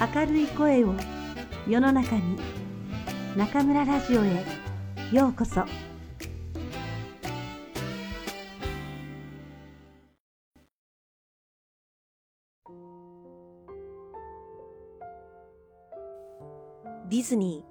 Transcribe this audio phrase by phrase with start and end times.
[0.00, 0.94] 明るい声を
[1.68, 2.38] 世の中に
[3.36, 4.46] 中村ラジオへ
[5.12, 5.66] ようこそ。
[17.10, 17.62] ディズニ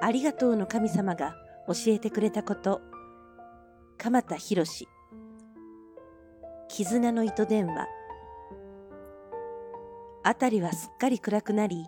[0.00, 1.34] ーありがとうの神様が
[1.66, 2.80] 教えてくれたこと。
[3.98, 4.64] 鎌田博
[6.68, 8.03] 絆の糸電話。
[10.26, 11.86] あたりはすっかり暗くなり、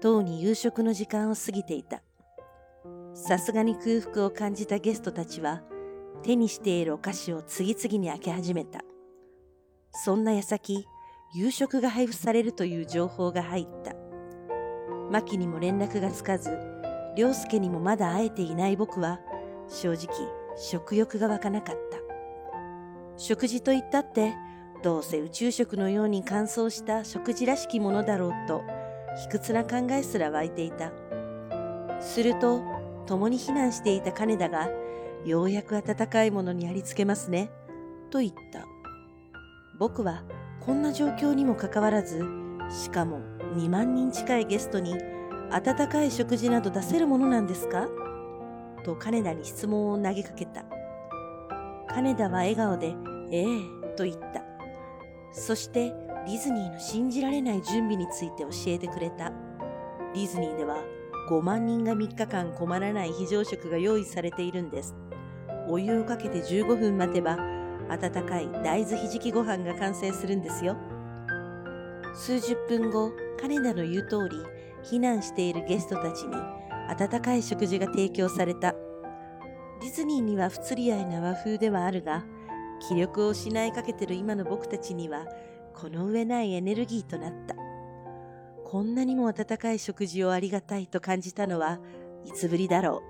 [0.00, 2.02] とうに夕食の時間を過ぎていた。
[3.14, 5.62] さすがに空腹を感じたゲストたちは、
[6.24, 8.80] 手にしているお菓子を次々に開け始めた。
[9.92, 10.84] そんな矢先、
[11.32, 13.94] 夕食が配布されるという情報が入った。
[15.08, 16.50] 牧にも連絡がつかず、
[17.16, 19.20] 良介にもまだ会えていない僕は、
[19.68, 20.08] 正直、
[20.56, 21.98] 食欲が湧かなかった。
[23.16, 24.34] 食事と言ったって、
[24.82, 28.62] どうせ宇宙食のように乾燥した食事らしきものだろうと、
[29.24, 30.92] 卑屈な考えすら湧いていた。
[32.00, 32.62] すると、
[33.06, 34.70] 共に避難していた金田が、
[35.26, 37.50] ようやく温かいものにありつけますね、
[38.10, 38.64] と言った。
[39.78, 40.22] 僕は、
[40.60, 42.24] こんな状況にもかかわらず、
[42.70, 43.20] しかも
[43.56, 44.94] 2万人近いゲストに、
[45.50, 47.88] 温かい食事など出せるものなんですか？
[48.84, 50.64] と金田に質問を投げかけた。
[51.88, 52.94] 金田は笑顔で、
[53.30, 53.46] ええ、
[53.96, 54.49] と言った。
[55.32, 55.90] そして
[56.26, 59.32] ディズニーの信じられない準備について教えてくれた。
[60.14, 60.76] ディズニーでは
[61.28, 64.94] 5万人が3日間困らない非常食が用意されているんです。
[65.68, 67.38] お湯をかけて15分待てば
[67.88, 70.76] 温かい大豆ひじきご飯が完成するんですよ。
[72.14, 74.36] 数十分後、金田の言う通り
[74.84, 76.34] 避難しているゲストたちに
[76.88, 78.72] 温かい食事が提供された。
[79.80, 82.24] ディズニーには不釣り合いな和風ではあるが、
[82.80, 85.26] 気力を失いかけてる今の僕たちには、
[85.74, 87.54] この上ないエネルギーとなった。
[88.64, 91.80] こんなにも温かい食事をありがたいと感じたのは、
[92.24, 93.02] いつぶりだろ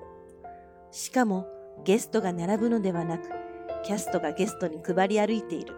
[0.93, 0.94] う。
[0.94, 1.47] しかも、
[1.84, 3.28] ゲストが並ぶのではなく、
[3.83, 5.75] キャストがゲストに配り歩いている。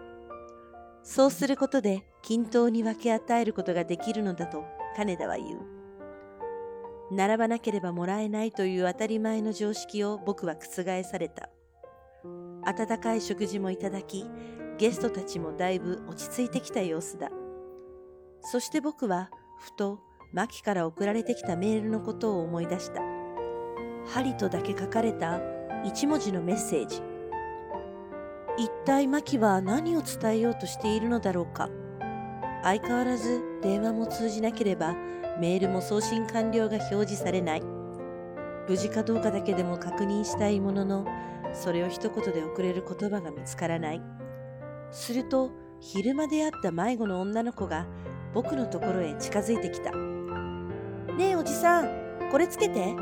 [1.03, 4.63] そうすることで均等に分け与えることができるのだと
[4.95, 5.59] 金田は言う。
[7.11, 11.49] 並ばなければもらえないという当たり前の常識を僕は覆された。
[12.65, 14.25] 温かい食事もいただき、
[14.77, 17.29] ゲストたちもだいぶ落ち着いてきた様子だ。
[18.41, 19.29] そして僕は、
[19.59, 19.99] ふと、
[20.33, 23.01] マキから送られてきたメールのことを思い出した。
[24.05, 25.39] 針とだけ書かれた
[25.83, 27.01] 一文字のメッセージ。
[28.57, 31.69] 一体マキは何を伝えようとしているのだろうか。
[32.63, 34.93] 相変わらず電話も通じなければ
[35.39, 37.63] メールも送信完了が表示されない。
[38.67, 41.05] 無事かどうかだけでも確認したいものの、
[41.53, 44.01] それを一言で送れる言葉が見つからない。
[44.91, 47.87] すると、昼間で会った迷子の女の子が
[48.33, 49.91] 僕のところへ近づいてきた。
[49.91, 52.95] ねえおじさん、これつけて。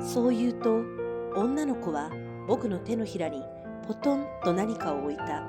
[0.00, 0.80] そう言うと、
[1.34, 2.10] 女の子は
[2.46, 3.42] 僕の手のひらに
[3.86, 5.42] ポトンと何かを置いた。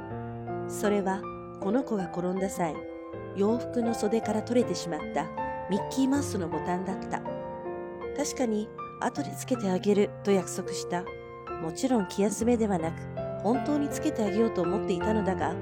[0.67, 1.21] それは
[1.61, 2.75] この子が転んだ際、
[3.35, 5.25] 洋服の袖から取れてしまった
[5.69, 7.21] ミッキーマウスのボタンだった。
[8.17, 8.67] 確かに
[8.99, 11.03] 後でつけてあげると約束した。
[11.61, 12.95] もちろん気休めではなく、
[13.43, 15.55] 本当につけてあげようと思っていたのだが、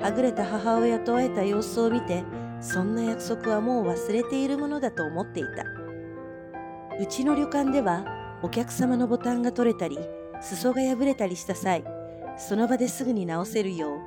[0.00, 2.24] はぐれた母親と会えた様子を見て、
[2.60, 5.64] そんな約束はもう忘れているものだと思っていた。
[6.98, 8.04] うちの旅館では、
[8.42, 9.98] お客様のボタンが取れたり、
[10.40, 11.84] 裾が破れたりした際、
[12.36, 13.98] その場ですぐに直せるよう、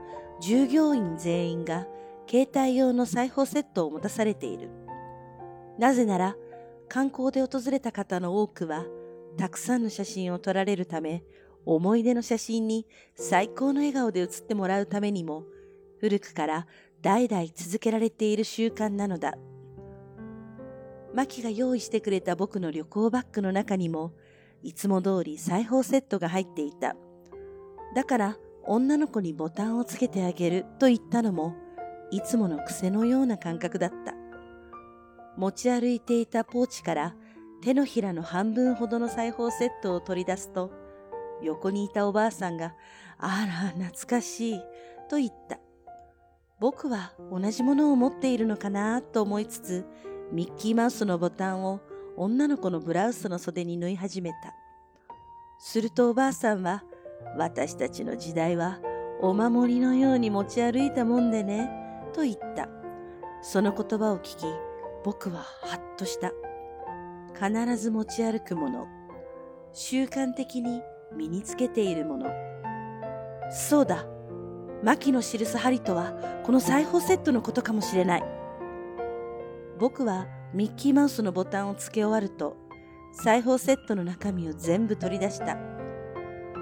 [0.41, 1.87] 従業員全員が
[2.29, 4.69] 携帯用の裁縫セットを持たされている。
[5.77, 6.35] なぜなら、
[6.87, 8.85] 観光で訪れた方の多くは、
[9.39, 11.23] たくさんの写真を撮られるため、
[11.65, 12.85] 思い出の写真に
[13.15, 15.45] 最高の笑顔で写ってもらうためにも、
[16.01, 16.67] 古くから
[17.01, 19.35] 代々続けられている習慣なのだ。
[21.15, 24.11] マキが用意してくれた僕の旅行バッグの中にも、
[24.61, 26.97] いつも通り裁縫セットが入っていた。
[27.95, 31.55] だから女の子にボタンをつけてあげると言ったのも、
[32.11, 34.15] いつもの癖のような感覚だった。
[35.37, 37.15] 持ち歩いていたポーチから
[37.61, 40.71] 手のひらの半分ほどの裁縫セットを取り出すと、
[41.41, 42.73] 横にいたおばあさんが、
[43.17, 44.61] あら、懐かしい、
[45.09, 45.59] と言った。
[46.59, 49.85] 僕は同じものを持っているのかなと思いつつ、
[50.31, 51.79] ミッキーマウスのボタンを
[52.17, 54.53] 女の子のブラウスの袖に縫い始めた。
[55.59, 56.83] するとおばあさんは、
[57.37, 58.79] 私たちの時代は
[59.21, 61.69] お守りのように持ち歩いたもんでね、
[62.13, 62.69] と言った。
[63.41, 64.45] その言葉を聞き、
[65.03, 66.31] 僕はハッとした。
[67.33, 68.87] 必ず持ち歩くもの、
[69.73, 70.81] 習慣的に
[71.15, 72.27] 身につけているもの。
[73.51, 74.05] そうだ、
[74.83, 78.23] 牧野ルス針とはこの裁縫セットのことかもしれない。
[79.79, 82.57] 僕はミッキーマウスのボタンを付け終わると、
[83.11, 85.57] 裁縫セットの中身を全部取り出した。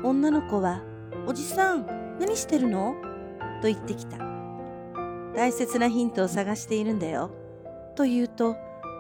[0.04, 0.82] 女の子は、
[1.26, 2.96] おじさん、何してるの？
[3.62, 4.18] と言ってきた。
[5.36, 7.32] 大切なヒントを探しているんだよ。
[7.96, 8.56] と言うと、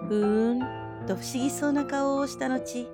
[0.07, 0.59] ふーん
[1.07, 2.91] と不思議そうな顔をした後、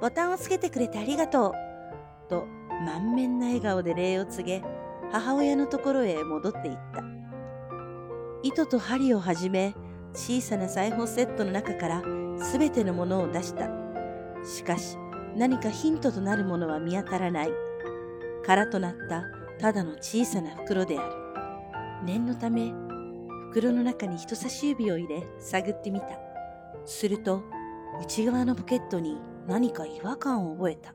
[0.00, 2.28] ボタンをつけてくれてありがとう。
[2.28, 2.46] と
[2.84, 4.62] 満面な笑顔で礼を告げ、
[5.12, 7.02] 母親のところへ戻っていった。
[8.42, 9.74] 糸と針をはじめ、
[10.12, 12.02] 小さな裁縫セットの中から
[12.40, 13.68] すべてのものを出した。
[14.44, 14.96] しかし、
[15.36, 17.50] 何かヒントとなるものは見当たらない。
[18.44, 19.24] 空となった
[19.58, 21.14] ただの小さな袋である。
[22.04, 22.72] 念のため、
[23.50, 26.27] 袋の中に人差し指を入れ探ってみた。
[26.88, 27.42] すると、
[28.00, 30.94] 内側のポケットに何か違和感を覚えた。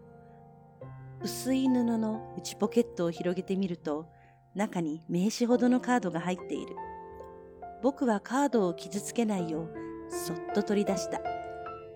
[1.22, 4.08] 薄い布の内ポケットを広げてみると、
[4.56, 6.76] 中に名刺ほどのカードが入っている。
[7.82, 9.74] 僕はカードを傷つけないよう、
[10.10, 11.22] そっと取り出した。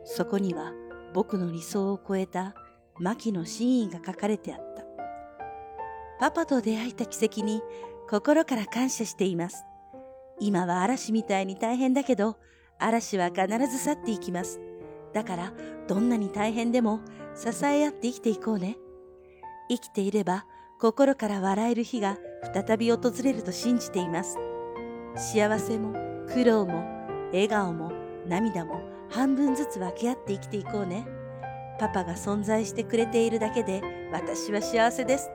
[0.06, 0.74] そこには
[1.14, 2.56] 僕の理想を超えた
[3.00, 4.86] 牧の真意が書かれてあった。
[6.20, 7.62] パパと出会えた奇跡に
[8.10, 9.66] 心から感謝しています。
[10.40, 12.38] 今は嵐みたいに大変だけど、
[12.80, 14.60] 嵐は必ず去っていきます。
[15.14, 15.54] だから、
[15.88, 17.02] どんなに大変でも
[17.36, 18.78] 支え合って生きていこうね。
[19.70, 20.46] 生きていれば
[20.80, 22.18] 心から笑える日が
[22.54, 24.38] 再び訪れると信じています。
[25.16, 25.94] 幸せも
[26.28, 26.84] 苦労も
[27.32, 27.92] 笑顔も
[28.28, 31.08] 涙も半分ずつ分け合って生きていこうね。
[31.80, 33.82] パパが存在してくれているだけで
[34.12, 35.30] 私は幸せです。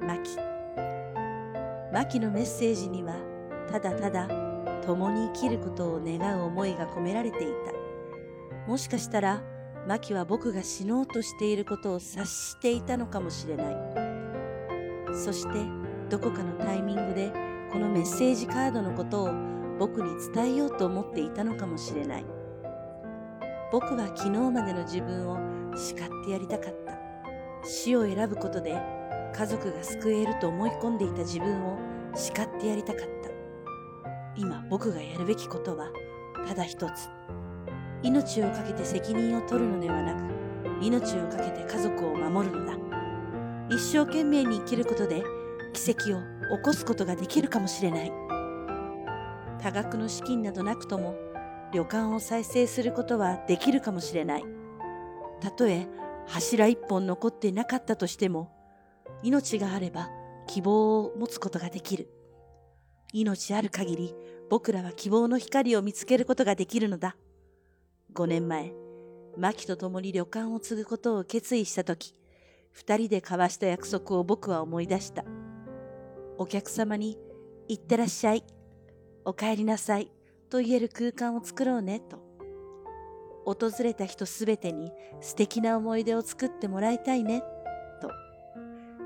[0.00, 0.36] マキ。
[1.92, 3.14] マキのメッセージには
[3.70, 4.51] ただただ
[4.82, 7.72] 共に生きることを願う思いが込められていた。
[8.68, 9.42] もしかしたら
[9.86, 13.76] マキは僕が死のうとしていることを察していたのかもしれない。
[15.14, 15.58] そして
[16.08, 17.32] どこかのタイミングで
[17.72, 19.32] このメッセージカードのことを
[19.78, 22.24] 僕に伝えようと思っていたのかもしれない。
[23.72, 25.38] 僕は昨日までの自分を
[25.74, 26.98] 叱ってやりたかった。
[27.64, 28.80] 死を選ぶことで
[29.34, 31.78] 家族が救えると思い込んでいた自分を
[32.14, 33.21] 叱ってやりたかった。
[34.36, 35.88] 今僕がやるべきことは
[36.46, 37.08] ただ一つ。
[38.02, 42.72] 命を懸けて責任を取るのではなく、命を懸けて家族を守るのだ。
[43.70, 45.22] 一生懸命に生きることで
[45.72, 46.20] 奇跡を
[46.56, 48.12] 起こすことができるかもしれない。
[49.60, 51.14] 多額の資金などなくとも
[51.72, 54.44] 旅館を再生することはできるかもしれない。
[55.40, 55.86] たとえ
[56.26, 58.50] 柱一本残ってなかったとしても、
[59.22, 60.10] 命があれば
[60.48, 62.08] 希望を持つことができる。
[63.12, 64.14] 命ある限り
[64.52, 67.16] 僕らは希望の光を見つけることができるのだ。
[68.12, 68.74] 5年前、
[69.38, 72.14] 牧と共に旅館を継ぐことを決意したとき、
[72.70, 75.24] 二人で交わした約束を僕は思い出した。
[76.36, 77.18] お客様に、
[77.68, 78.44] 行ってらっしゃい、
[79.24, 80.12] お帰りなさい、
[80.50, 82.18] と言える空間を作ろうね、と。
[83.46, 84.92] 訪れた人すべてに
[85.22, 87.42] 素敵な思い出を作ってもらいたいね、
[88.02, 88.10] と。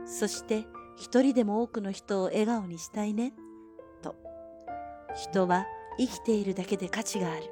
[0.04, 0.66] そして
[0.96, 3.32] 一人でも多くの人を笑顔にしたいね、
[5.16, 5.66] 人は
[5.98, 7.42] 生きているだけで価値がある。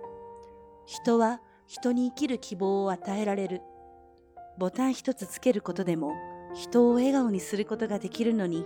[0.87, 3.63] 人は人に生きる希望を与えられる。
[4.59, 6.15] ボタン一つつけることでも
[6.55, 8.65] 人を笑顔にすることができるのに、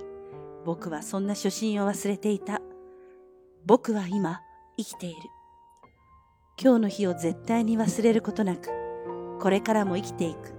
[0.64, 2.60] 僕はそんな初心を忘れていた。
[3.64, 4.40] 僕は今
[4.76, 5.16] 生きている。
[6.60, 8.68] 今日の日を絶対に忘れることなく、
[9.40, 10.54] これからも生きていく。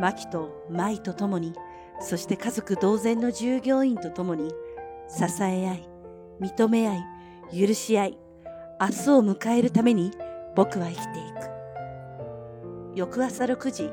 [0.00, 1.54] マキとマイと共に、
[2.00, 4.50] そして家族同然の従業員と共に、
[5.08, 5.88] 支え合い、
[6.40, 7.04] 認め合い、
[7.52, 8.18] 許し合い、
[8.80, 10.12] 明日を迎えるために
[10.54, 11.48] 僕は生きていく。
[12.94, 13.84] 翌朝6時、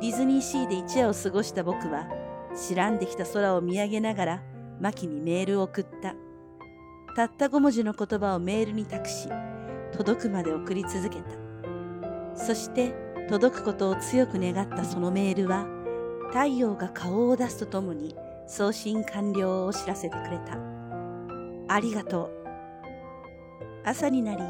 [0.00, 2.08] ディズニーシーで一夜を過ごした僕は、
[2.54, 4.42] 白んできた空を見上げながら、
[4.80, 6.14] マキにメールを送った。
[7.16, 9.28] たった5文字の言葉をメールに託し、
[9.92, 12.36] 届くまで送り続けた。
[12.36, 12.94] そして、
[13.28, 15.66] 届くことを強く願ったそのメールは、
[16.28, 18.14] 太陽が顔を出すとともに
[18.46, 20.58] 送信完了を知らせてくれた。
[21.68, 22.43] ありがとう。
[23.84, 24.42] 朝になり、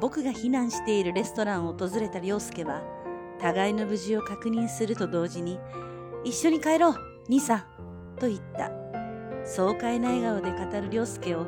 [0.00, 2.82] 僕が避難しているレストランを訪れた涼介は、
[3.38, 5.58] 互いの無事を確認すると同時に、
[6.24, 6.94] 一緒に帰ろう、
[7.28, 8.70] 兄さん、と言った。
[9.44, 11.44] 爽快な笑顔で語る涼介を、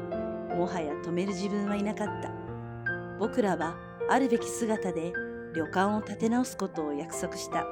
[0.56, 2.30] もはや止める自分はいなかった。
[3.18, 3.76] 僕らは、
[4.08, 5.12] あるべき姿で
[5.54, 7.66] 旅館を立て直すことを約束した。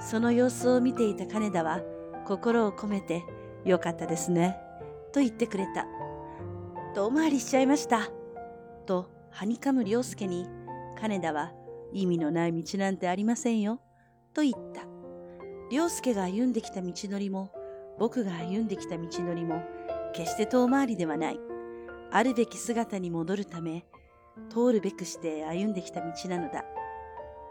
[0.00, 1.80] その様子を見ていた金田は、
[2.24, 3.24] 心を込めて、
[3.64, 4.56] よかったですね、
[5.12, 5.86] と言ってくれた。
[6.94, 8.19] 遠回りしちゃいました。
[8.80, 10.46] と、はにかむ良介に、
[10.98, 11.52] 金田は
[11.92, 13.80] 意味のない道なんてありませんよ、
[14.34, 14.82] と言った。
[15.70, 17.52] 良介が歩んできた道のりも、
[17.98, 19.62] 僕が歩んできた道のりも、
[20.12, 21.40] 決して遠回りではない。
[22.10, 23.86] あるべき姿に戻るため、
[24.48, 26.64] 通るべくして歩んできた道なのだ。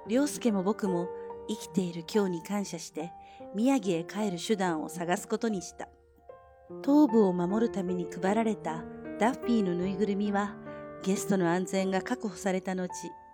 [0.07, 1.07] 良介も僕も
[1.47, 3.11] 生きている今日に感謝して
[3.53, 5.87] 宮城へ帰る手段を探すことにした。
[6.83, 8.83] 頭部を守るために配られた
[9.19, 10.55] ダッフィーのぬいぐるみは
[11.01, 12.89] ゲストの安全が確保された後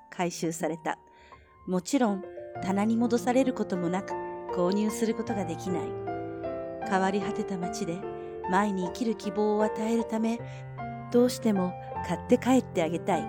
[0.10, 1.00] 回収された。
[1.68, 2.24] もちろん
[2.64, 4.14] 棚に戻されることもなく
[4.56, 5.82] 購入することができない。
[6.88, 8.00] 変わり果てた街で
[8.52, 10.40] 前に生きる希望を与えるため
[11.12, 11.74] どうしても
[12.08, 13.26] 買って帰ってあげたい。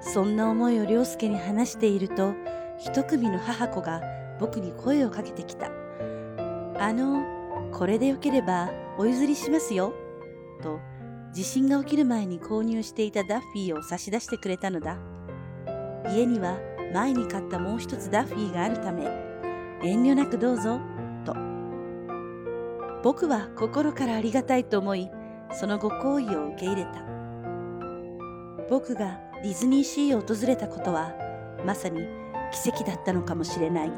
[0.00, 2.34] そんな思いを良介に話していると
[2.78, 4.00] 一組の母子が
[4.40, 5.70] 僕に声をかけてきた。
[6.78, 7.22] あの、
[7.72, 9.92] これでよければお譲りしますよ。
[10.62, 10.80] と、
[11.36, 14.96] 地震が起きる前に購入していたダッフィーを差し出してくれたのだ。
[16.08, 16.58] 家には
[16.94, 19.04] 前に買ったもう一つダッフィーがあるため、
[19.82, 20.80] 遠慮なくどうぞ、
[21.26, 21.36] と。
[23.02, 25.10] 僕は心からありがたいと思い、
[25.52, 27.04] そのご好意を受け入れた。
[28.70, 31.12] 僕がディズニーシーを訪れたことは、
[31.66, 32.00] まさに
[32.50, 33.92] 奇跡だったのかもしれない。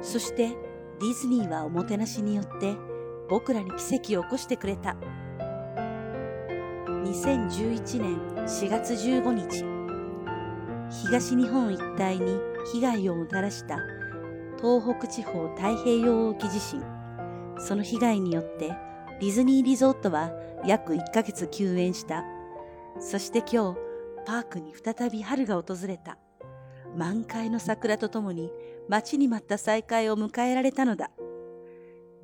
[0.00, 0.50] そして
[1.00, 2.76] ディズニーはおもてなしによって
[3.28, 4.94] 僕らに奇跡を起こしてくれた。
[7.02, 8.16] 2011年
[8.46, 9.64] 4月15日、
[11.04, 12.38] 東日本一帯に
[12.72, 13.78] 被害をもたらした
[14.58, 16.80] 東北地方太平洋沖地震。
[17.58, 18.68] その被害によって
[19.20, 20.30] ディズニーリゾートは
[20.64, 22.24] 約1ヶ月休園した。
[23.00, 23.80] そして今日、
[24.24, 26.18] パークに再び春が訪れた。
[26.96, 28.52] 満開の桜とともに
[28.88, 31.10] 待ちに待った再会を迎えられたのだ。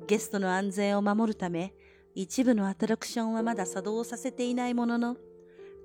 [0.07, 1.73] ゲストの安全を守るため、
[2.21, 5.15] 一部のアトラクションはまだ作動させていないものの、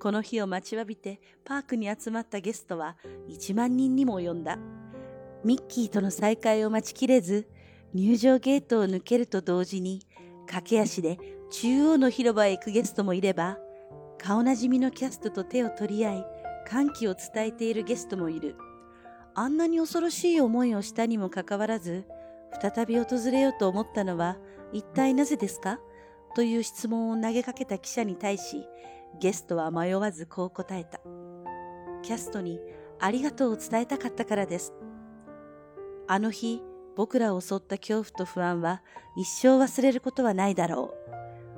[0.00, 2.96] この日を待ちわびてパークに集まったゲストは
[3.28, 4.58] 1万人にも及んだ。
[5.44, 7.46] ミッキーとの再会を待ちきれず、
[7.92, 10.00] 入場ゲートを抜けると同時に、
[10.48, 11.20] 駆け足で
[11.52, 13.56] 中央の広場へ行くゲストもいれば、
[14.18, 16.26] 顔なじみのキャストと手を取り合い、
[16.66, 18.56] 歓喜を伝えているゲストもいる。
[19.36, 22.04] あんなに恐ろしい思いをしたにもかかわらず、
[22.60, 24.36] 再び訪れようと思ったのは
[24.72, 25.78] 一体なぜですか？
[26.34, 28.66] という質問を投げかけた記者に対し、
[29.20, 31.00] ゲストは迷わずこう答えた。
[32.02, 32.60] キャストに
[33.00, 34.74] ありがとうを伝えたかったからです。
[36.06, 36.62] あの日、
[36.96, 38.82] 僕らを襲った恐怖と不安は
[39.16, 40.94] 一生忘れることはないだろ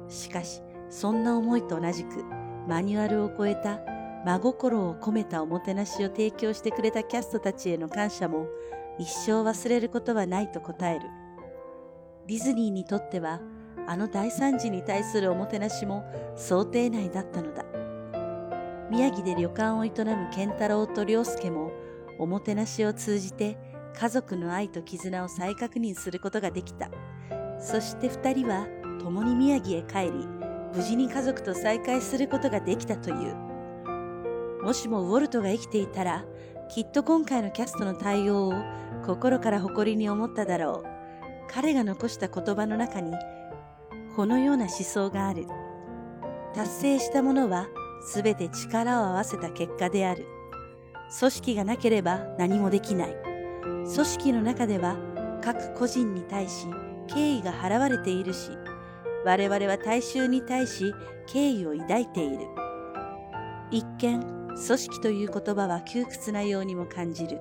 [0.08, 0.12] う。
[0.12, 2.24] しかし、そんな思いと同じく、
[2.68, 3.80] マニュアルを超えた
[4.24, 8.48] 真心を込めたおもてなしを提供してくれたキャストたちへの感謝も
[8.98, 11.08] 一生忘れることはないと答える。
[12.26, 13.40] ディズニーにとっては
[13.86, 16.04] あの大惨事に対するおもてなしも
[16.36, 17.64] 想定内だったのだ。
[18.90, 21.72] 宮城で旅館を営む健太郎と良介も
[22.18, 23.58] おもてなしを通じて
[23.94, 26.90] 家族の愛と絆を再確認することができた。
[27.58, 28.66] そして二人は
[29.00, 30.26] 共に宮城へ帰り、
[30.74, 33.36] 無事に家族と再会することができたという。
[34.62, 36.24] もしもウォルトが生きていたら、
[36.68, 38.54] きっと今回のキャストの対応を
[39.06, 40.96] 心から誇りに思っただろう。
[41.48, 43.14] 彼が残した言葉の中に、
[44.16, 45.46] このような思想がある。
[46.54, 47.68] 達成したものは
[48.14, 50.24] 全て力を合わせた結果である。
[51.18, 53.16] 組織がなければ何もできない。
[53.84, 54.96] 組織の中では
[55.44, 56.66] 各個人に対し
[57.08, 58.52] 敬意が払われているし、
[59.26, 60.94] 我々は大衆に対し
[61.26, 62.46] 敬意を抱いている。
[63.70, 67.38] 一見組織という言葉は窮屈なようにも感じる。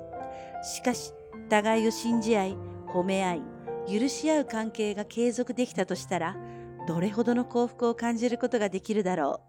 [0.61, 1.13] しかし、
[1.49, 3.41] 互いを信じ合い、褒め合い、
[3.87, 6.35] 許し合う関係が継続できたとしたら、
[6.87, 9.41] どれほどの幸福を感じることができるだろ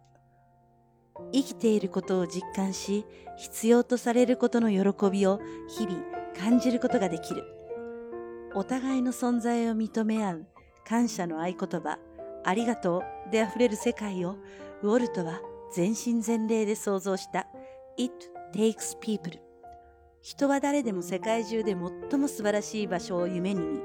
[1.19, 1.31] う。
[1.33, 3.05] 生きていることを実感し、
[3.37, 5.99] 必要とされることの喜びを日々
[6.39, 7.45] 感じることができる。
[8.55, 10.47] お互いの存在を認め合う
[10.87, 11.99] 感謝の合言葉、
[12.47, 14.37] ありがとうで溢れる世界を
[14.83, 15.41] ウォルトは
[15.73, 17.49] 全身全霊で想像した
[17.99, 18.15] It
[18.55, 19.37] takes people
[20.23, 21.77] 人は誰でも世界中で
[22.11, 23.81] 最も素晴らしい場所を夢に見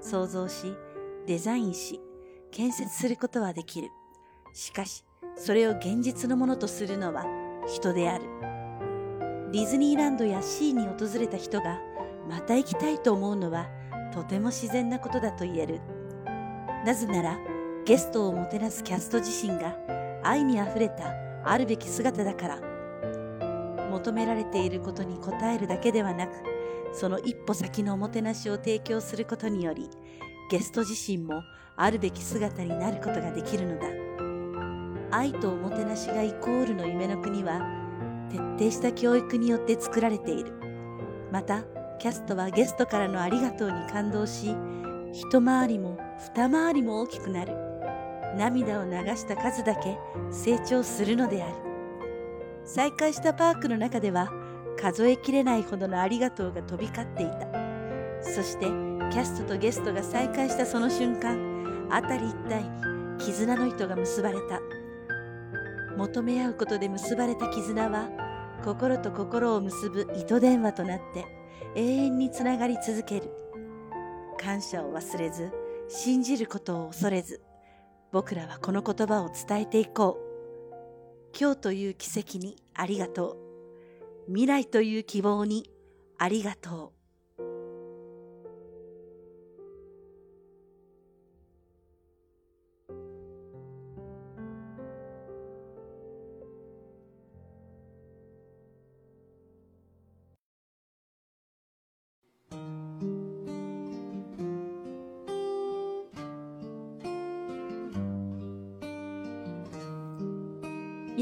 [0.00, 0.74] 想像し
[1.26, 2.00] デザインし
[2.52, 3.90] 建設することはできる。
[4.52, 5.04] しかし
[5.36, 7.24] それを現実のものとするのは
[7.66, 8.24] 人である。
[9.50, 11.80] ディズニーランドやシーに訪れた人が
[12.28, 13.68] また行きたいと思うのは
[14.12, 15.80] とても自然なことだと言える。
[16.84, 17.38] なぜなら
[17.86, 19.74] ゲストをもてなすキャスト自身が
[20.22, 22.72] 愛にあふれたあるべき姿だから。
[23.90, 26.32] 求められていることに応えるだけではなく
[26.92, 29.90] その一歩先のおもてなしを提供することにより
[30.52, 31.42] ゲスト自身も
[31.76, 33.86] あるべき姿になることができるのだ。
[35.10, 37.62] 愛とおもてなしがイコールの夢の国は
[38.28, 40.52] 徹底した教育によって作られている。
[41.32, 41.62] また
[41.98, 44.54] キャストはゲストからのありがとうに感動し
[45.14, 47.56] 一回りも二回りも大きくなる。
[48.36, 49.96] 涙を流した数だけ
[50.30, 51.54] 成長するのである。
[52.66, 54.30] 再開したパークの中では
[54.78, 57.46] 数えきれないほどのありがとうが飛び交っていた。
[58.20, 58.66] そして
[59.12, 61.36] キャストとゲストが再会したその瞬間
[61.90, 64.58] 辺り一帯に絆の糸が結ばれた。
[65.98, 68.08] 求め合うことで結ばれた絆は
[68.64, 71.26] 心と心を結ぶ糸電話となって
[71.76, 73.30] 永遠につながり続ける。
[74.40, 75.52] 感謝を忘れず
[75.90, 77.42] 信じることを恐れず
[78.12, 81.38] 僕らはこの言葉を伝えていこう。
[81.38, 83.36] 今日という奇跡にありがと
[84.26, 84.28] う。
[84.28, 85.68] 未来という希望に
[86.16, 87.01] ありがとう。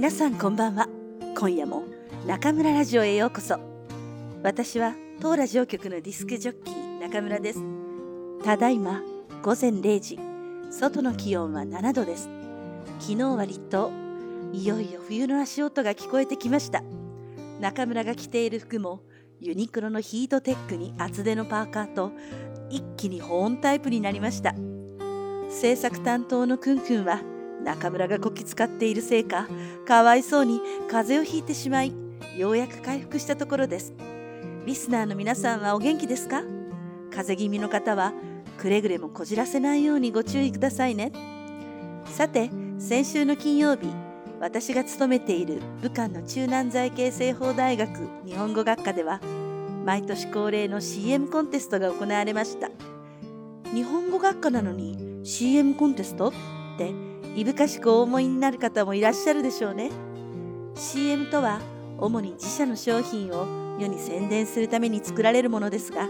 [0.01, 0.89] 皆さんこんばんは。
[1.39, 1.83] 今夜も
[2.27, 3.61] 中村ラジオへようこそ。
[4.43, 7.63] 私は当ラジオ局のディスクジョッキー中村です。
[8.43, 9.03] ただいま
[9.43, 10.19] 午前0時。
[10.71, 12.31] 外の気温は7度です。
[12.99, 13.91] 昨日は立冬。
[14.55, 16.83] いよいよ冬の足音が聞こえてきました。
[17.61, 19.03] 中村が着ている服も
[19.39, 22.13] ユニクロのヒートテックに厚手のパーカーと
[22.71, 24.55] 一気に保温タイプになりました。
[25.51, 27.21] 制作担当のくんくんは
[27.65, 29.47] 中村がこき使っているせいか
[29.87, 31.93] かわいそうに風邪をひいてしまい
[32.37, 33.93] ようやく回復したところです。
[34.67, 36.43] リスナーの皆さんはお元気ですか？
[37.11, 38.13] 風邪気味の方は
[38.59, 41.13] くれぐれもこじらせないようにご注意くださいね。
[42.07, 43.89] さて先週の金曜日
[44.41, 47.91] 私が勤めている武漢の中南財系西方大学
[48.25, 49.21] 日本語学科では
[49.85, 52.71] 毎年恒例の CM コンテストが行われました。
[53.75, 56.29] 日本語学科なのに CM コンテスト？
[56.29, 56.33] っ
[56.79, 56.93] て
[57.37, 59.91] いぶかしくお思いになる方もいらっしゃるでしょうね。
[60.75, 61.61] CM とは
[61.99, 66.09] 主に自社の商品を世に宣伝するために作られるものですが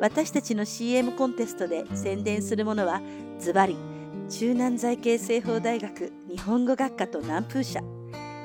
[0.00, 3.00] 私たちの CM コンテストで宣伝するものは
[3.38, 3.76] ズバリ
[4.28, 7.82] 中南財系西方大学日本語学科と南風社。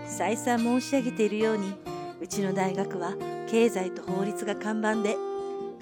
[0.07, 1.73] 再三申し上げているように
[2.21, 3.15] うちの大学は
[3.49, 5.17] 経済と法律が看板で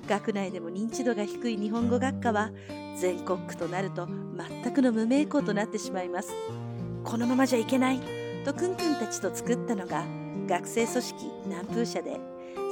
[0.08, 2.52] 学内でも認知度が低い日本語学科は
[2.95, 6.34] 全国区となると全くの無名校となってしまいます。
[7.03, 7.99] このままじゃいけない。
[8.45, 10.06] とくんくんたちと作ったのが
[10.47, 12.19] 学生組織南風社で。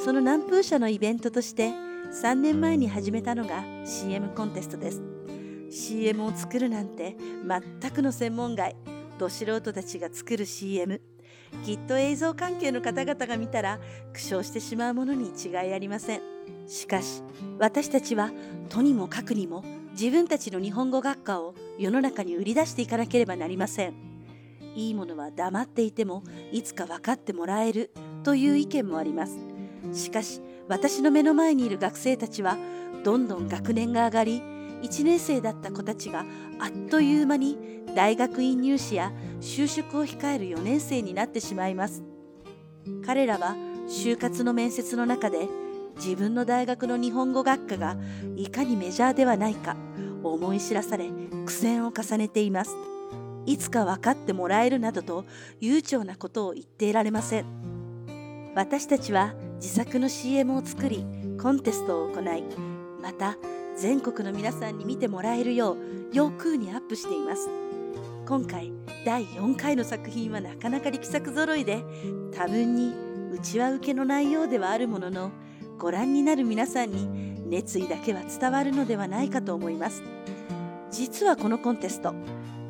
[0.04, 5.02] その南風社のイベントとして3年前に始めたのが CM コンテストです。
[5.70, 7.16] CM を作るなんて
[7.48, 8.76] 全くの専門外。
[9.18, 11.00] ど素人たちが作る CM
[11.64, 13.80] きっと映像関係の方々が見たら
[14.14, 16.22] 苦笑してしまうものに違いありません。
[16.68, 17.22] しかし
[17.60, 18.32] 私たちは
[18.70, 23.94] とにもかくにも自分たちの日本語学科を世の中に売り出していかなければなりません。
[24.76, 27.92] いいものは黙っていてもいつか分かってもらえる
[28.24, 29.38] という意見もあります。
[29.92, 32.58] しかし私の目の前にいる学生たちは
[33.04, 34.42] どんどん学年が上がり
[34.84, 36.26] 1年生だった子たちが
[36.60, 37.58] あっという間に
[37.96, 42.04] 大学院入試や就職を控える4年生になってしまいます。
[43.06, 43.56] 彼らは
[43.88, 45.50] 就活の面接の中で
[45.96, 47.98] 自分の大学の日本語学科が
[48.36, 49.76] いかにメジャーではないか
[50.24, 51.10] 思い知らされ
[51.46, 52.76] 苦戦を重ねています。
[53.46, 55.26] いつか分かってもらえるなどと
[55.60, 57.46] 悠長なことを言っていられません。
[58.56, 61.06] 私たちは自作の CM を作り
[61.42, 62.44] コンテストを行い
[63.02, 63.38] また
[63.78, 65.78] 全国の皆さんに見てもらえるよう
[66.14, 67.50] 要空にアップしています。
[68.28, 68.72] 今回
[69.06, 71.84] 第4回の作品はなかなか力作ぞろいで
[72.34, 72.94] 多分に
[73.34, 75.32] 内輪受けの内容ではあるものの
[75.82, 77.10] ご覧になる皆さんに
[77.50, 80.04] 熱意だけは伝わるのではないかと思います。
[80.92, 82.14] 実はこのコンテスト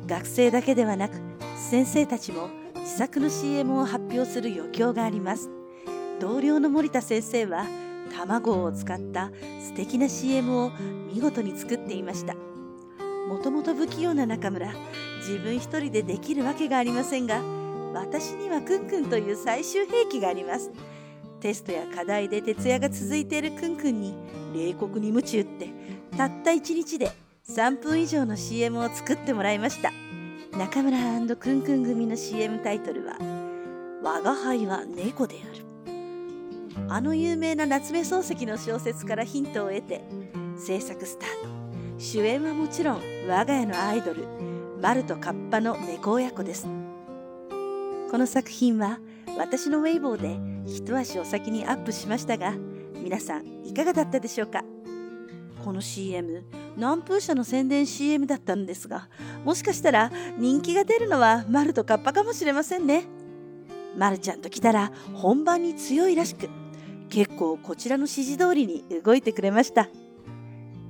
[0.06, 1.20] 学生だけではなく
[1.54, 5.50] 先生たちも自作の CM を発表する余興があります。
[6.20, 7.66] 同僚の森田先生は
[8.16, 10.70] 卵を使った素敵な CM を
[11.12, 12.34] 見事に作っていました。
[13.28, 14.72] もともと不器用な中村
[15.18, 17.42] 自分一人でできるわけがありませんが
[17.92, 20.70] 私にはくんくんという最終兵器があります。
[21.42, 24.14] テストや課題で徹夜が続いているくんくんに
[24.54, 25.68] 冷酷に夢中って
[26.16, 27.10] たった1日で
[27.48, 29.90] 3分以上の CM を作ってもらいました。
[30.56, 30.98] 中村
[31.36, 33.16] くんくん組の CM タイトルは
[34.04, 35.64] 「我が輩は猫である」
[36.88, 40.04] あの有名な夏目漱石の小説からヒントを得て
[40.56, 41.48] 制作スタート。
[41.98, 44.24] 主演はもちろん我が家のアイドル
[44.80, 46.68] マルとカッパの猫親子です。
[48.10, 49.00] この作品は
[49.36, 52.54] 私のウェイボーで一足お先にアップしましたが
[53.02, 54.64] 皆さんいかがだったでしょうか？
[55.64, 56.44] この CM
[56.76, 59.08] 南風社の宣伝 CM だったんですが
[59.44, 63.04] もしかしたら人気が出るのはマルとカッパかもしれませんね。
[63.96, 66.48] まるちゃんと来たら本番に強いらしく
[67.10, 69.88] 結構こちらの指示通りに動いてくれました。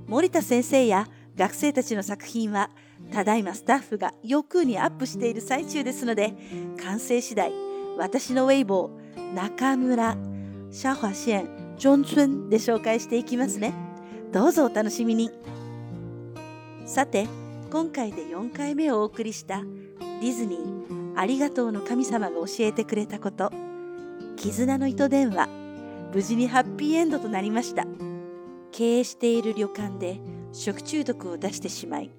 [0.07, 2.71] 森田先生や学生たちの作品は
[3.13, 6.35] ただいまスタッフが欲にアップしている最中ですので
[6.83, 7.53] 完成次第
[7.99, 9.02] 私のウェイボー
[9.35, 10.17] 中村
[10.71, 11.49] シャ華县
[11.79, 13.75] 中村で紹介していきますね。
[14.33, 15.31] どうぞお楽しみに。
[16.87, 17.29] さて
[17.71, 23.51] 今回で4回目をお送りしたディズニーありがとうの神様が教えてくれたこと。
[24.37, 25.49] 絆の糸電話
[26.15, 27.87] 無事にハッピーエンドとなりました。
[28.73, 30.19] 経営している旅館で
[30.53, 32.11] 食中毒を出してしまい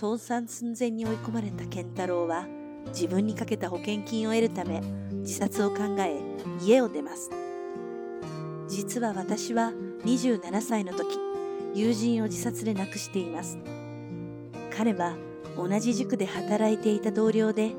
[0.00, 2.46] 倒産寸前に追い込まれた健太郎は
[2.88, 4.80] 自分にかけた保険金を得るため
[5.20, 6.20] 自殺を考え
[6.62, 7.30] 家を出ます。
[8.68, 9.72] 実は私は
[10.04, 11.18] 27歳の時
[11.74, 13.58] 友人を自殺で亡くしています。
[14.76, 15.14] 彼は
[15.56, 17.72] 同じ塾で働いていた同僚で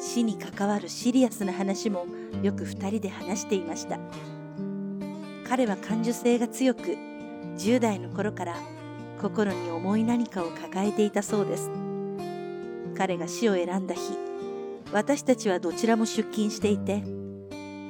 [0.00, 2.06] 死に関わるシリアスな話も
[2.42, 3.98] よく2人で話していました。
[5.48, 6.96] 彼は感受性が強く
[7.56, 8.56] 10代の頃から
[9.20, 11.83] 心に重い何かを抱えていたそうです。
[12.96, 14.00] 彼が死を選んだ日。
[14.92, 17.02] 私たちはどちらも出勤していて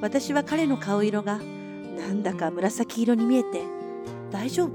[0.01, 3.63] 私は彼の顔色がなんだか紫色に見えて
[4.31, 4.73] 「大丈夫？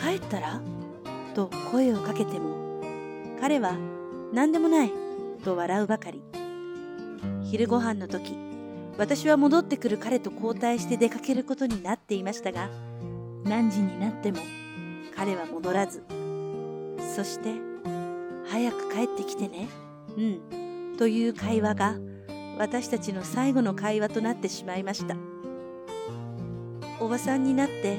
[0.00, 0.62] 帰ったら?」
[1.34, 2.80] と声をかけても
[3.40, 3.76] 彼は
[4.32, 4.92] 「何でもない」
[5.42, 6.22] と笑うばかり。
[7.42, 8.36] 昼ご飯の時
[8.96, 12.68] 私は戻ってくる彼と交代して出かけることになっていましたが
[13.44, 14.38] 何時になっても
[15.16, 16.04] 彼は戻らず。
[17.16, 17.54] そして
[18.50, 19.68] 「早く帰ってきてね。
[20.16, 21.98] うん」という会話が
[22.58, 25.16] 私たちの最後の会話となってしまいました。
[27.00, 27.98] おばさんになって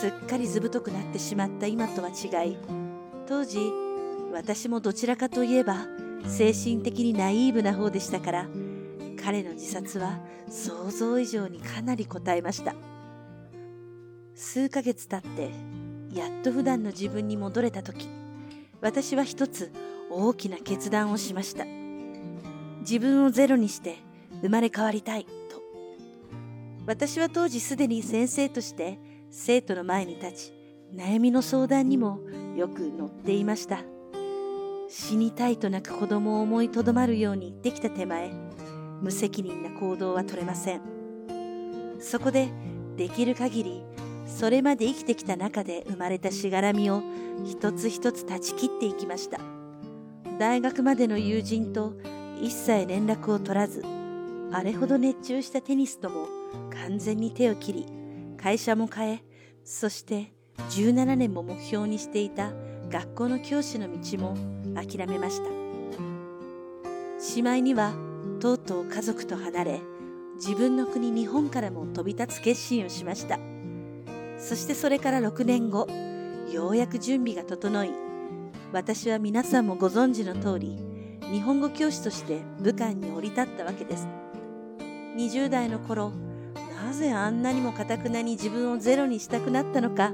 [0.00, 2.56] すっかりずぶとくなってしまった今とは違い
[3.26, 3.58] 当時
[4.32, 5.86] 私もどちらかといえば
[6.26, 8.48] 精神的にナイーブな方でしたから
[9.22, 12.74] 彼の自殺は想像以上にかなり応えました。
[14.34, 15.50] 数ヶ月経って
[16.18, 18.08] やっと普段の自分に戻れた時
[18.80, 19.70] 私は一つ
[20.10, 21.64] 大きな決断をしました。
[22.80, 23.98] 自分をゼロにして
[24.42, 25.30] 生まれ変わりたいと。
[26.86, 28.98] 私は当時すでに先生として
[29.30, 30.52] 生徒の前に立ち
[30.94, 32.20] 悩みの相談にも
[32.56, 33.84] よく乗っていました。
[34.88, 38.32] 死にたいと泣く子供を思いとどまるように言ってきた手前
[39.00, 40.80] 無責任な行動は取れません。
[42.00, 42.48] そこで
[42.96, 43.82] できる限り
[44.40, 47.02] それまで生きてきた中で生まれたしがらみを
[47.44, 49.38] 一つ一つ断ち切っていきました。
[50.38, 51.92] 大学までの友人と
[52.40, 53.84] 一切連絡を取らず
[54.50, 56.26] あれほど熱中したテニスとも
[56.72, 57.86] 完全に手を切り
[58.38, 59.24] 会社も変え
[59.62, 60.32] そして
[60.70, 62.50] 17年も目標にしていた
[62.88, 64.38] 学校の教師の道も
[64.74, 65.50] 諦めました。
[67.22, 67.92] しまいには
[68.40, 69.80] とうとう家族と離れ
[70.36, 73.49] 自分の国日本からも飛び立つ決心をしました。
[74.40, 75.86] そしてそれから6年後
[76.52, 77.90] ようやく準備が整い
[78.72, 80.78] 私は皆さんもご存知の通り
[81.30, 84.08] 日本語教師として武漢に降り立ったわけです。
[85.16, 86.12] 20代の頃
[86.84, 90.12] なぜあんなにもかたくなに自分をゼロにしたくなったのか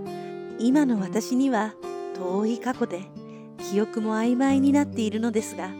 [0.58, 1.74] 今の私には
[2.14, 3.02] 遠い過去で
[3.70, 5.70] 記憶も曖昧になっているのですが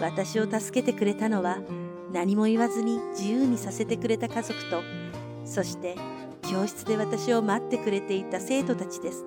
[0.00, 1.58] 私を助けてくれたのは
[2.12, 4.82] 何も言わずに自由にさせてくれた家族と
[5.44, 5.96] そして
[6.50, 9.24] 教室で私を待ってくれていた生徒たちです。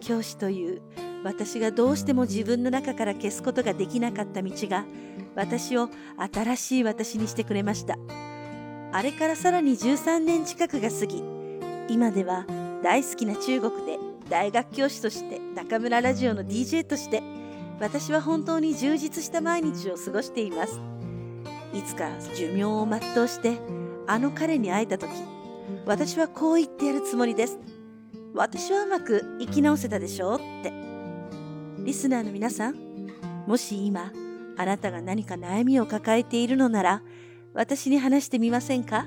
[0.00, 0.82] 教師という
[1.24, 4.84] 私がどうしても自分の中から消すことができなかった道が
[5.34, 5.88] 私を
[6.32, 7.96] 新しい私にしてくれました。
[8.92, 11.22] あれからさらに13年近くが過ぎ
[11.88, 12.46] 今では
[12.82, 13.98] 大好きな中国で
[14.30, 17.22] 大学教師として中村ラジオの DJ として
[17.80, 20.80] 私は本当に充実した毎日を過ごしています。
[21.74, 23.58] いつか寿命を全うして
[24.06, 25.10] あの彼に会えた時
[25.86, 27.58] 私はこう言ってやるつもりです。
[28.34, 30.72] 私はうまく生き直せたでしょうって。
[31.84, 32.76] リスナーの皆さん
[33.46, 34.12] もし今
[34.56, 37.02] あなたが何か悩みを抱えているのなら
[37.54, 39.06] 私に話してみませんか？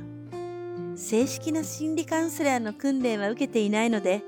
[0.95, 4.23] 正式な心理カウンセラーの訓練は受けていないので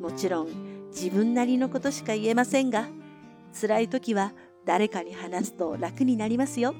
[0.00, 0.48] もちろん
[0.88, 2.86] 自分なりのことしか言えませんが
[3.58, 4.32] 辛い時は
[4.64, 6.74] 誰かに話すと楽になりますよ。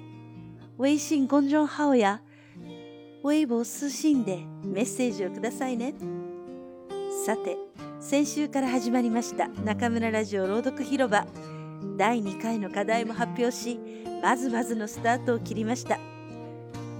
[0.78, 2.20] 微信公众号や
[3.26, 5.94] ウェイボー通信でメッセージをくださいね。
[7.26, 7.56] さて、
[7.98, 11.26] 先週から始まりました中村ラジオ朗読広場
[11.96, 13.80] 第2回の課題も発表し、
[14.22, 15.98] まずまずのスタートを切りました。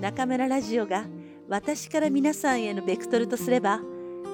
[0.01, 1.05] 中村ラジオが
[1.47, 3.81] 私から皆さんへのベクトルとすれば、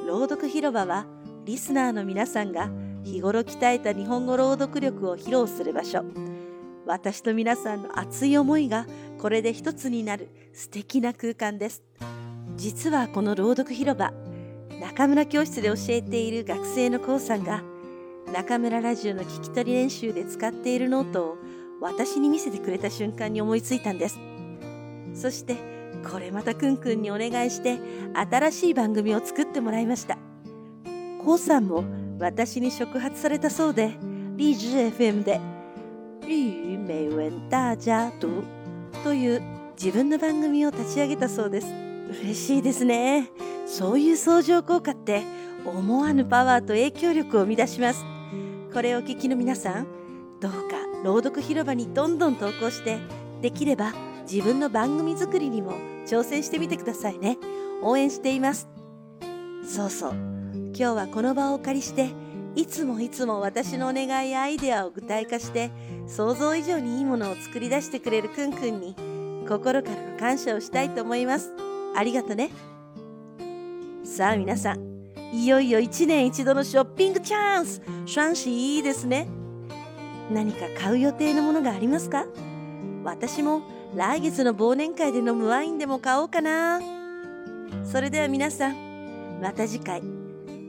[0.09, 1.05] 朗読広場は
[1.45, 2.71] リスナーの皆さんが
[3.05, 6.03] 日頃鍛えた日本語朗読力を披露する場所
[6.87, 8.87] 私と皆さんの熱い思いが
[9.23, 11.85] これで一つになる素敵な空間です。
[12.57, 14.13] 実はこの朗読広場、
[14.81, 17.63] 中村教室で教えている学生のこうさんが
[18.33, 21.37] 中村ラジオの聞き取り練習で使っているノートを
[21.81, 24.19] 私に見せてくれた瞬間に思いついたんです。
[25.15, 25.55] そして
[26.11, 27.79] これまたくんくんにお願いして
[28.13, 30.19] 新しい番組を作ってもらいました。
[31.25, 31.85] こうさんも
[32.19, 33.93] 私に触発されたそうで、
[34.35, 35.41] リージュ FM で
[36.27, 38.62] 日語美文大家读
[39.05, 39.43] という
[39.83, 41.67] 自分の番組を立ち上げたそうです。
[42.23, 43.31] 嬉しいですね。
[43.67, 45.23] そういう相乗効果って
[45.65, 48.05] 思わぬパワーと影響力を生み出します。
[48.73, 49.87] これをお聞きの皆さん、
[50.41, 50.59] どうか
[51.05, 52.99] 朗読広場にどんどん投稿して、
[53.41, 53.93] できれば
[54.31, 55.73] 自分の番組作りにも
[56.07, 57.39] 挑戦してみてくださいね。
[57.83, 58.69] 応援しています。
[59.65, 60.13] そうそう。
[60.75, 62.11] 今日はこの場をお借りして、
[62.55, 65.71] いつもいつも私のお願いやアイデアを具体化して
[66.07, 68.95] 想像以上にいいものを作り出してくれるくんくんに
[69.49, 71.51] 心からの感謝をしたいと思います。
[71.97, 72.51] ありがとね。
[74.05, 74.79] さあ皆さん、
[75.33, 79.29] いよいよ1年一度のショッピングチャンス双子いいですね。
[80.31, 82.27] 何か買う予定のものがありますか？
[83.05, 83.63] 私も
[83.97, 86.81] 来月の忘年会で飲むワインでも買おうかな。
[87.85, 90.03] それでは皆さん、また次回、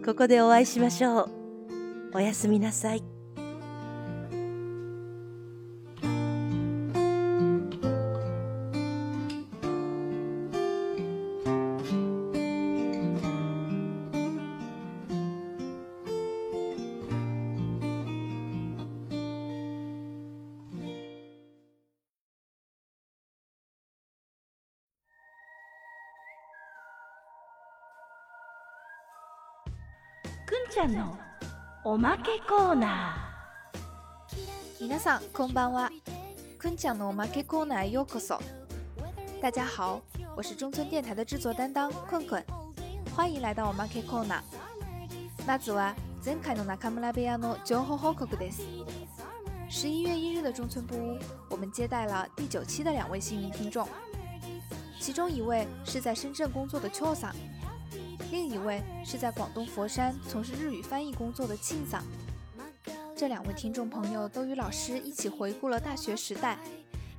[0.05, 1.42] ここでお会いしましょう。
[2.15, 3.01] おやすみなさい。
[30.45, 31.22] くんちゃんの
[31.92, 34.82] おまけコーナー。
[34.82, 35.90] 皆さんこんばんは。
[36.58, 38.38] くんちゃんのおまけコーナーへようこそ。
[39.40, 40.00] 大家好，
[40.36, 42.42] 我是中村电台的制作担当困困，
[43.14, 44.42] 欢迎来到おまけコーナー。
[45.46, 48.62] まずは前回の中村部屋の情報報告です。
[49.70, 51.18] 十一月一日的中村部屋，
[51.50, 53.86] 我们接待了第九期的两位幸运听众，
[55.00, 57.34] 其中一位是在深圳工作的秋桑。
[58.31, 62.03] 另一位是在广东佛山从事日语翻译工作的庆桑。
[63.15, 66.57] 这两位听众朋友都与老师一起回顾了大学时代，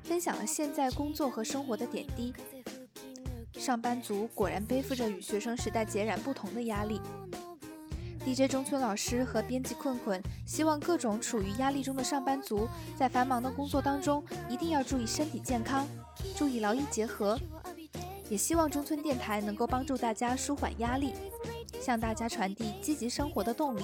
[0.02, 2.34] 分享了现在工作和生活的点滴。
[3.52, 7.00] 上班族果然背负着与学生时代截然不同的压力。
[8.26, 15.86] DJ 中村老师和编辑困困希望各种处于压力中的上班族在繁忙的工作当中一定要注意身体健康，
[16.34, 17.38] 注意劳逸结合。
[18.28, 21.12] 也希望中村电台能够帮助大家舒缓压力，
[21.80, 23.82] 向大家传递积极生活的动力。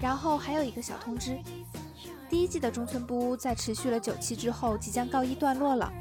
[0.00, 1.38] 然后还有一个小通知：
[2.28, 5.92] 第一季的中村布屋在持续了九期之后即将告一段落了，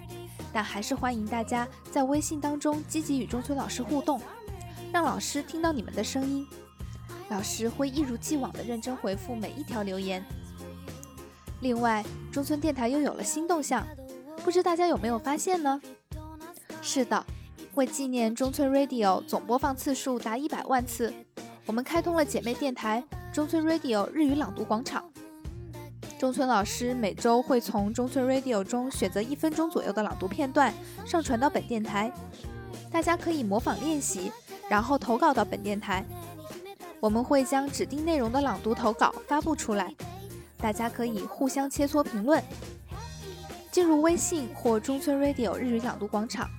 [0.52, 4.20] 但还是欢迎大家在微信当中积极与中村老师互动，
[4.92, 6.48] 让老师听到你们的声音。
[7.30, 10.24] 老师会一如既往的认真回复每一条留言。
[11.60, 13.86] 另外，中村电台又有了新动向，
[14.44, 15.80] 不知大家有没有发现呢？
[16.84, 17.24] 是的，
[17.76, 21.13] 为纪念中村 Radio 总播放次数达一百万次，
[21.67, 25.06] 我们开通了姐妹电台中村 Radio 日语朗读广场。
[26.20, 30.74] 中村老师每周会从中村 Radio 中选择一分钟左右的朗读片段
[31.06, 32.12] 上传到本电台，
[32.91, 34.32] 大家可以模仿练习，
[34.67, 36.04] 然后投稿到本电台。
[37.00, 39.96] 我们会将指定内容的朗读投稿发布出来，
[40.58, 42.44] 大家可以互相切磋评论。
[43.72, 46.50] 进入微信或中村 Radio 日语朗读广场。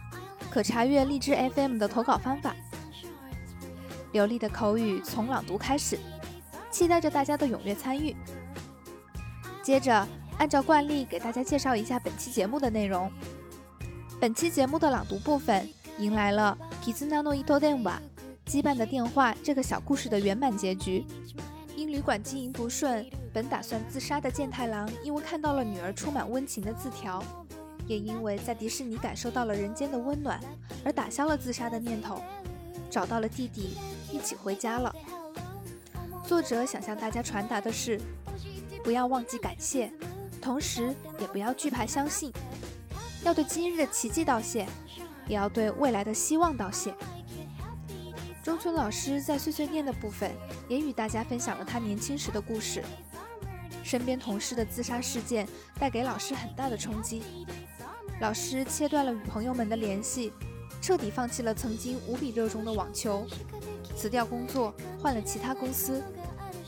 [0.52, 2.54] 可查阅荔枝 FM 的投稿方法。
[4.12, 5.98] 流利的口语从朗读开始，
[6.70, 8.14] 期待着大家的踊跃参与。
[9.62, 13.10] 接着，按照惯例给大家介绍一下本期节目的内容。
[14.20, 18.02] 本期节目的朗读部分迎来了《Kizuna no Ito d e n a》
[18.52, 21.06] 羁绊的电话这个小故事的圆满结局。
[21.74, 27.24] 因旅馆经营不顺，本打算自杀的健太郎，因为看到了女儿充满温情的字条。
[27.86, 30.40] 也因为在迪士尼感受到了人间的温暖，
[30.84, 32.22] 而打消了自杀的念头，
[32.90, 33.76] 找到了弟弟，
[34.10, 34.94] 一起回家了。
[36.24, 38.00] 作者想向大家传达的是：
[38.82, 39.92] 不要忘记感谢，
[40.40, 42.32] 同时也不要惧怕相信，
[43.24, 44.66] 要对今日的奇迹道谢，
[45.28, 46.94] 也要对未来的希望道谢。
[48.42, 50.32] 中村老师在碎碎念的部分
[50.68, 52.82] 也与大家分享了他年轻时的故事，
[53.84, 55.46] 身边同事的自杀事件
[55.78, 57.22] 带给老师很大的冲击。
[58.22, 60.32] 老师切断了与朋友们的联系，
[60.80, 63.26] 彻底放弃了曾经无比热衷的网球，
[63.96, 66.00] 辞掉工作，换了其他公司，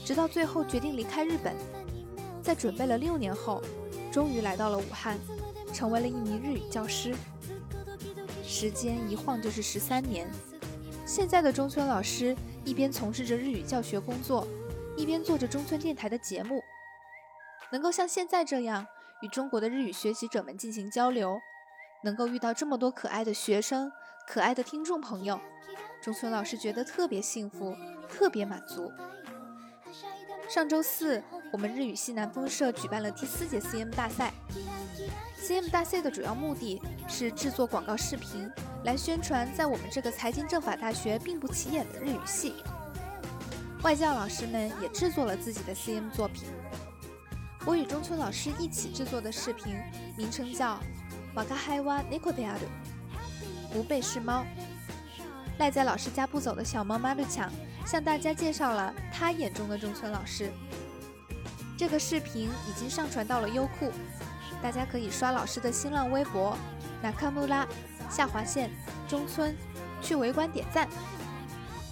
[0.04, 1.54] 直到最后决定离开日本。
[2.42, 3.62] 在准备了六年后，
[4.10, 5.16] 终于来到了武汉，
[5.72, 7.14] 成为了一名日语教师。
[8.42, 10.28] 时间一晃就是十三年，
[11.06, 14.44] 现在的中村老师一边从事着日语教学工作，
[14.96, 16.60] 一边做着中村电台的节目。
[17.70, 18.84] 能够像现在这样
[19.22, 21.38] 与中国的日语学习者们进行交流，
[22.02, 23.90] 能够遇到这么多可爱的学生、
[24.26, 25.40] 可爱的听众朋友，
[26.02, 27.74] 中村老师觉得特别幸福，
[28.08, 28.92] 特别满足。
[30.48, 31.22] 上周四，
[31.52, 34.32] 我们日语系南风社举办了第四届 CM 大赛。
[35.40, 38.50] CM 大赛的主要目的是制作广告视频，
[38.84, 42.54] 来宣传在我们这个财经政法大学并不起眼的日语系。
[43.82, 46.48] 外教老师们也制作了自己的 CM 作品。
[47.66, 49.74] 我与中村老师一起制作的视频
[50.16, 50.74] 名称叫
[51.34, 53.18] 《瓦卡海哇尼 o 德亚鲁》，
[53.72, 54.44] 不背是猫。
[55.58, 57.50] 赖在老师家不走的小猫马鲁强
[57.86, 60.52] 向大家介绍了他眼中的中村老师。
[61.78, 63.90] 这个视频已经上传到了优酷。
[64.62, 66.56] 大家可以刷老师的新浪微博
[67.02, 67.66] “纳卡穆拉
[68.10, 68.70] 下划线
[69.08, 69.56] 中村”
[70.02, 70.86] 去围观点赞。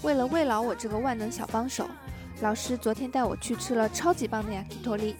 [0.02, 1.88] 为了慰劳我这个万能小帮手，
[2.42, 5.16] 老师昨天带我去吃了超级棒的雅基托利，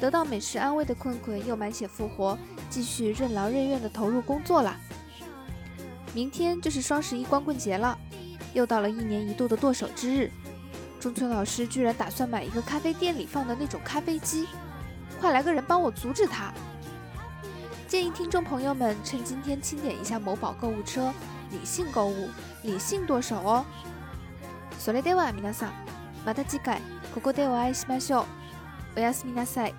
[0.00, 2.36] 得到美食安慰的困困又满血复活，
[2.68, 4.76] 继续任劳任怨地投入工作了。
[6.14, 7.98] 明天就是双十一光棍节了，
[8.54, 10.30] 又到了一年一度的剁手之日，
[11.00, 14.46] 中村老师居然打算买一个咖啡店里放的那种咖啡机，
[15.20, 16.52] 快来个人帮我阻止他！
[17.86, 21.12] 建议听众朋友们趁今天清点一下某宝购物车，
[21.50, 22.28] 理性购物，
[22.62, 23.64] 理性剁手哦。
[24.78, 25.72] それでは皆さん、
[26.24, 26.80] また次回
[27.14, 28.24] ここでお会いしましょう。
[28.96, 29.74] おやすみなさい。